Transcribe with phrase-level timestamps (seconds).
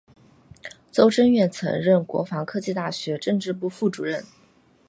[0.91, 4.25] 邹征远曾任国防科技大学政治部副主任。